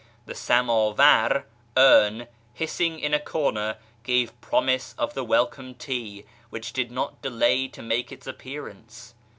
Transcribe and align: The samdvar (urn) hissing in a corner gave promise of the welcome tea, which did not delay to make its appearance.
The 0.25 0.33
samdvar 0.33 1.43
(urn) 1.77 2.25
hissing 2.55 2.97
in 2.97 3.13
a 3.13 3.19
corner 3.19 3.77
gave 4.01 4.41
promise 4.41 4.95
of 4.97 5.13
the 5.13 5.23
welcome 5.23 5.75
tea, 5.75 6.25
which 6.49 6.73
did 6.73 6.89
not 6.89 7.21
delay 7.21 7.67
to 7.67 7.83
make 7.83 8.11
its 8.11 8.25
appearance. 8.25 9.13